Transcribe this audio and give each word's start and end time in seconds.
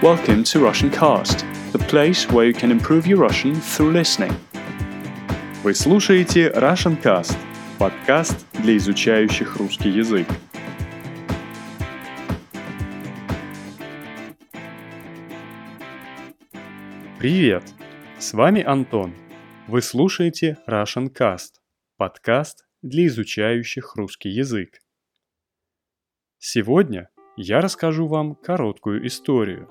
Welcome 0.00 0.44
to 0.44 0.60
Russian 0.60 0.90
Cast, 0.90 1.44
the 1.72 1.84
place 1.88 2.30
where 2.30 2.46
you 2.46 2.54
can 2.54 2.70
improve 2.70 3.04
your 3.04 3.18
Russian 3.18 3.56
through 3.56 3.90
listening. 3.90 4.32
Вы 5.64 5.74
слушаете 5.74 6.52
Russian 6.54 7.02
Cast, 7.02 7.36
подкаст 7.80 8.46
для 8.52 8.76
изучающих 8.76 9.56
русский 9.56 9.88
язык. 9.90 10.28
Привет! 17.18 17.64
С 18.20 18.34
вами 18.34 18.62
Антон. 18.62 19.12
Вы 19.66 19.82
слушаете 19.82 20.58
Russian 20.68 21.12
Cast, 21.12 21.54
подкаст 21.96 22.68
для 22.82 23.08
изучающих 23.08 23.96
русский 23.96 24.28
язык. 24.28 24.78
Сегодня 26.38 27.08
я 27.36 27.60
расскажу 27.60 28.06
вам 28.06 28.36
короткую 28.36 29.04
историю. 29.04 29.68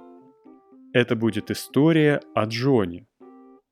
Это 1.00 1.16
будет 1.16 1.52
история 1.52 2.22
о 2.34 2.46
Джоне. 2.46 3.06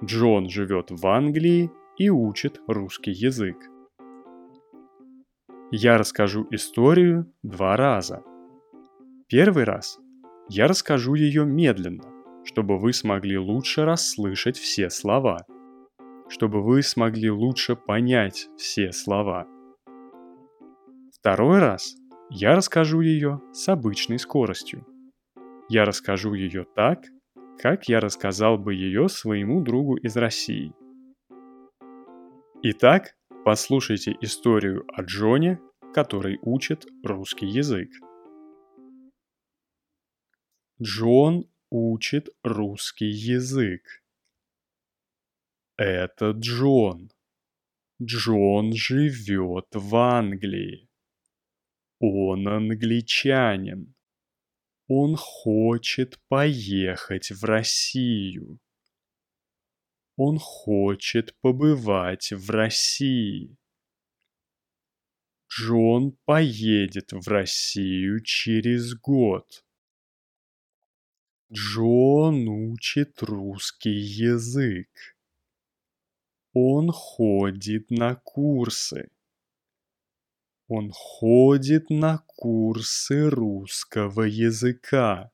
Джон 0.04 0.48
живет 0.48 0.92
в 0.92 1.08
Англии 1.08 1.72
и 1.98 2.12
учит 2.12 2.62
русский 2.68 3.10
язык. 3.10 3.58
Я 5.72 5.98
расскажу 5.98 6.46
историю 6.52 7.34
два 7.42 7.78
раза. 7.78 8.22
Первый 9.28 9.64
раз 9.64 9.98
я 10.50 10.68
расскажу 10.68 11.16
ее 11.16 11.46
медленно, 11.46 12.04
чтобы 12.44 12.78
вы 12.78 12.94
смогли 12.94 13.40
лучше 13.40 13.86
расслышать 13.86 14.60
все 14.60 14.92
слова, 14.92 15.48
чтобы 16.30 16.62
вы 16.62 16.84
смогли 16.84 17.32
лучше 17.32 17.76
понять 17.76 18.50
все 18.56 18.92
слова. 18.92 19.48
Второй 21.12 21.58
раз 21.58 21.96
я 22.30 22.56
расскажу 22.56 23.02
ее 23.02 23.42
с 23.52 23.68
обычной 23.68 24.20
скоростью. 24.20 24.86
Я 25.70 25.86
расскажу 25.86 26.36
ее 26.36 26.68
так, 26.76 27.00
как 27.60 27.88
я 27.88 28.00
рассказал 28.00 28.58
бы 28.58 28.74
ее 28.74 29.10
своему 29.10 29.62
другу 29.62 29.96
из 29.96 30.16
России. 30.18 30.74
Итак, 32.64 33.16
послушайте 33.44 34.16
историю 34.22 34.86
о 34.94 35.04
Джоне, 35.04 35.60
который 35.94 36.40
учит 36.42 36.86
русский 37.04 37.48
язык. 37.48 37.90
Джон 40.82 41.50
учит 41.70 42.30
русский 42.44 43.10
язык. 43.10 44.04
Это 45.78 46.32
Джон. 46.32 47.12
Джон 48.02 48.74
живет 48.74 49.68
в 49.74 49.96
Англии. 49.96 50.90
Он 52.00 52.48
англичанин. 52.48 53.95
Он 54.88 55.16
хочет 55.16 56.20
поехать 56.28 57.32
в 57.32 57.44
Россию. 57.44 58.60
Он 60.16 60.38
хочет 60.38 61.36
побывать 61.42 62.32
в 62.32 62.50
России. 62.52 63.58
Джон 65.50 66.18
поедет 66.26 67.14
в 67.14 67.28
Россию 67.28 68.22
через 68.22 68.94
год. 68.94 69.66
Джон 71.52 72.48
учит 72.48 73.24
русский 73.24 73.90
язык. 73.90 75.18
Он 76.54 76.92
ходит 76.92 77.90
на 77.90 78.16
курсы. 78.16 79.10
Он 80.68 80.90
ходит 80.92 81.92
на 81.92 82.24
курсы 82.26 83.30
русского 83.30 84.24
языка. 84.24 85.32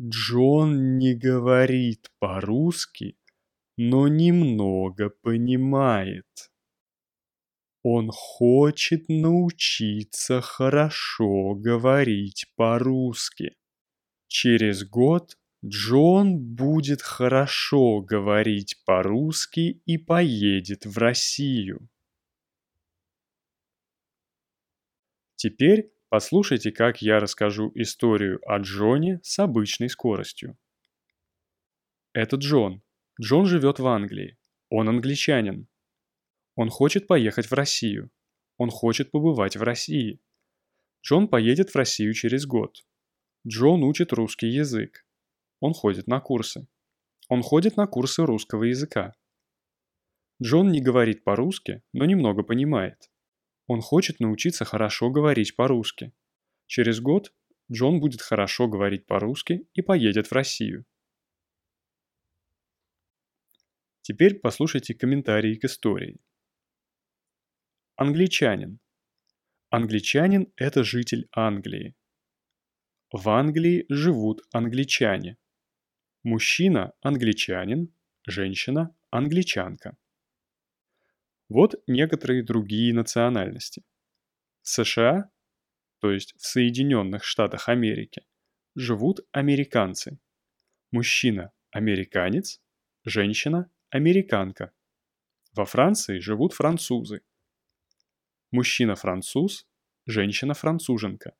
Джон 0.00 0.96
не 0.96 1.14
говорит 1.14 2.10
по-русски, 2.18 3.18
но 3.76 4.08
немного 4.08 5.10
понимает. 5.10 6.50
Он 7.82 8.10
хочет 8.10 9.10
научиться 9.10 10.40
хорошо 10.40 11.54
говорить 11.54 12.46
по-русски. 12.56 13.56
Через 14.28 14.88
год 14.88 15.36
Джон 15.62 16.38
будет 16.38 17.02
хорошо 17.02 18.00
говорить 18.00 18.82
по-русски 18.86 19.82
и 19.84 19.98
поедет 19.98 20.86
в 20.86 20.96
Россию. 20.96 21.90
Теперь 25.42 25.90
послушайте, 26.08 26.70
как 26.70 27.02
я 27.02 27.18
расскажу 27.18 27.72
историю 27.74 28.38
о 28.46 28.60
Джоне 28.60 29.18
с 29.24 29.40
обычной 29.40 29.88
скоростью. 29.88 30.56
Это 32.12 32.36
Джон. 32.36 32.80
Джон 33.20 33.46
живет 33.46 33.80
в 33.80 33.86
Англии. 33.88 34.38
Он 34.68 34.88
англичанин. 34.88 35.66
Он 36.54 36.68
хочет 36.68 37.08
поехать 37.08 37.50
в 37.50 37.54
Россию. 37.54 38.12
Он 38.56 38.70
хочет 38.70 39.10
побывать 39.10 39.56
в 39.56 39.64
России. 39.64 40.20
Джон 41.04 41.26
поедет 41.26 41.70
в 41.70 41.74
Россию 41.74 42.14
через 42.14 42.46
год. 42.46 42.86
Джон 43.44 43.82
учит 43.82 44.12
русский 44.12 44.46
язык. 44.46 45.04
Он 45.58 45.74
ходит 45.74 46.06
на 46.06 46.20
курсы. 46.20 46.68
Он 47.28 47.42
ходит 47.42 47.76
на 47.76 47.88
курсы 47.88 48.24
русского 48.24 48.62
языка. 48.62 49.12
Джон 50.40 50.70
не 50.70 50.80
говорит 50.80 51.24
по-русски, 51.24 51.82
но 51.92 52.04
немного 52.04 52.44
понимает. 52.44 53.11
Он 53.66 53.80
хочет 53.80 54.20
научиться 54.20 54.64
хорошо 54.64 55.10
говорить 55.10 55.56
по-русски. 55.56 56.12
Через 56.66 57.00
год 57.00 57.32
Джон 57.70 58.00
будет 58.00 58.20
хорошо 58.20 58.68
говорить 58.68 59.06
по-русски 59.06 59.66
и 59.74 59.82
поедет 59.82 60.26
в 60.26 60.32
Россию. 60.32 60.84
Теперь 64.02 64.40
послушайте 64.40 64.94
комментарии 64.94 65.54
к 65.54 65.64
истории. 65.64 66.20
Англичанин. 67.94 68.80
Англичанин– 69.70 70.52
это 70.56 70.82
житель 70.82 71.28
Англии. 71.30 71.94
В 73.12 73.28
Англии 73.28 73.86
живут 73.88 74.42
англичане. 74.52 75.38
Мужчина– 76.24 76.92
англичанин, 77.00 77.94
женщина– 78.26 78.94
англичанка. 79.10 79.96
Вот 81.54 81.74
некоторые 81.86 82.42
другие 82.42 82.94
национальности. 82.94 83.84
США, 84.62 85.30
то 85.98 86.10
есть 86.10 86.32
в 86.38 86.46
Соединенных 86.46 87.24
Штатах 87.24 87.68
Америки, 87.68 88.22
живут 88.74 89.20
американцы. 89.32 90.18
Мужчина– 90.92 91.52
американец, 91.70 92.62
женщина– 93.04 93.70
американка. 93.90 94.72
Во 95.52 95.66
Франции 95.66 96.20
живут 96.20 96.54
французы. 96.54 97.20
Мужчина– 98.50 98.94
француз, 98.96 99.66
женщина– 100.06 100.54
француженка. 100.54 101.36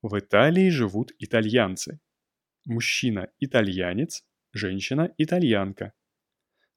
В 0.00 0.18
Италии 0.18 0.70
живут 0.70 1.12
итальянцы. 1.18 2.00
Мужчина– 2.64 3.30
итальянец, 3.40 4.24
женщина– 4.54 5.12
итальянка. 5.18 5.92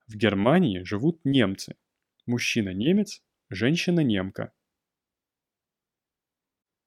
В 0.06 0.18
Германии 0.18 0.84
живут 0.84 1.24
немцы– 1.24 1.78
Мужчина 2.30 2.76
немец, 2.76 3.24
женщина 3.50 4.02
немка. 4.02 4.54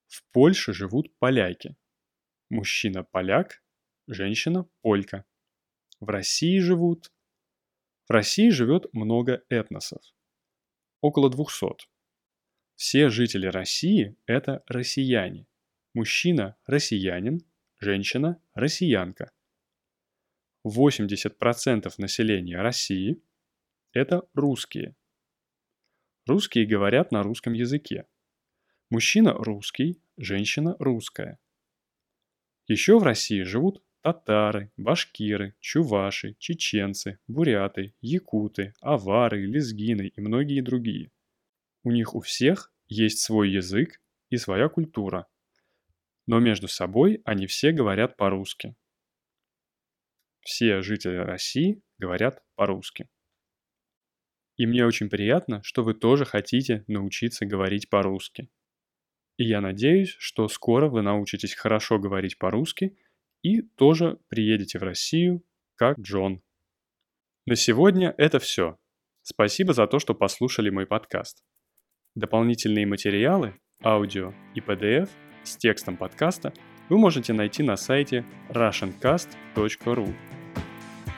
В 0.07 0.23
Польше 0.31 0.73
живут 0.73 1.13
поляки. 1.19 1.75
Мужчина 2.49 3.03
поляк, 3.03 3.61
женщина 4.07 4.71
полька. 4.83 5.25
В 5.99 6.09
России 6.11 6.61
живут... 6.61 7.13
В 8.07 8.13
России 8.13 8.51
живет 8.51 8.87
много 8.95 9.43
этносов. 9.49 10.01
Около 11.01 11.29
200. 11.29 11.89
Все 12.77 13.09
жители 13.09 13.49
России– 13.49 14.17
это 14.27 14.63
россияне. 14.69 15.49
Мужчина– 15.93 16.57
россиянин, 16.67 17.41
женщина– 17.81 18.41
россиянка. 18.55 19.33
80% 20.65 21.93
населения 21.99 22.63
России– 22.63 23.21
это 23.93 24.23
русские– 24.35 24.95
Русские 26.25 26.67
говорят 26.67 27.11
на 27.11 27.25
русском 27.25 27.53
языке. 27.53 28.07
Мужчина 28.91 29.33
русский, 29.33 30.01
женщина 30.17 30.77
русская. 30.79 31.41
Еще 32.69 32.97
в 33.01 33.03
России 33.03 33.43
живут 33.43 33.83
татары, 34.03 34.71
башкиры, 34.77 35.57
чуваши, 35.59 36.37
чеченцы, 36.39 37.19
буряты, 37.27 37.95
якуты, 38.01 38.73
авары, 38.81 39.47
лезгины 39.47 40.13
и 40.15 40.21
многие 40.21 40.61
другие. 40.61 41.11
У 41.83 41.91
них 41.91 42.15
у 42.15 42.21
всех 42.21 42.73
есть 42.87 43.19
свой 43.19 43.51
язык 43.51 44.01
и 44.31 44.37
своя 44.37 44.69
культура. 44.69 45.27
Но 46.27 46.39
между 46.39 46.69
собой 46.69 47.21
они 47.25 47.49
все 47.49 47.73
говорят 47.73 48.17
по-русски. 48.17 48.77
Все 50.41 50.83
жители 50.83 51.17
России 51.17 51.83
говорят 51.99 52.45
по-русски. 52.55 53.09
И 54.57 54.67
мне 54.67 54.87
очень 54.87 55.09
приятно, 55.09 55.63
что 55.63 55.83
вы 55.83 55.95
тоже 55.95 56.25
хотите 56.25 56.85
научиться 56.87 57.47
говорить 57.47 57.89
по-русски. 57.89 58.49
И 59.39 59.45
я 59.45 59.61
надеюсь, 59.61 60.15
что 60.19 60.49
скоро 60.49 60.89
вы 60.89 61.03
научитесь 61.03 61.55
хорошо 61.55 61.99
говорить 61.99 62.39
по-русски 62.39 62.97
и 63.43 63.63
тоже 63.63 64.19
приедете 64.29 64.79
в 64.79 64.83
Россию 64.83 65.43
как 65.75 65.99
Джон. 65.99 66.43
На 67.47 67.57
сегодня 67.57 68.15
это 68.19 68.39
все. 68.39 68.79
Спасибо 69.23 69.73
за 69.73 69.87
то, 69.87 69.99
что 69.99 70.15
послушали 70.15 70.71
мой 70.71 70.87
подкаст. 70.87 71.43
Дополнительные 72.15 72.87
материалы, 72.87 73.55
аудио 73.83 74.35
и 74.55 74.61
PDF 74.61 75.09
с 75.43 75.57
текстом 75.57 75.97
подкаста 75.97 76.53
вы 76.89 76.99
можете 76.99 77.33
найти 77.33 77.63
на 77.63 77.77
сайте 77.77 78.25
russiancast.ru. 78.51 80.15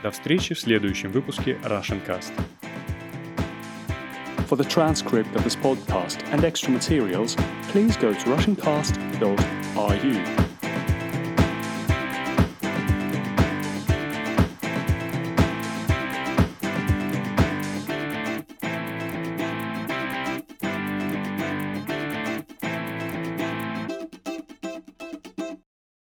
До 0.03 0.11
встречи 0.11 0.55
в 0.55 0.61
следующем 0.61 1.11
выпуске 1.11 1.59
RussianCast. 1.65 2.64
For 4.47 4.57
the 4.57 4.65
transcript 4.65 5.35
of 5.35 5.43
this 5.43 5.57
podcast 5.57 6.23
and 6.27 6.45
extra 6.45 6.71
materials, 6.71 7.35
please 7.69 7.97
go 7.97 8.13
to 8.13 8.21
russiancast.ru. 8.21 10.44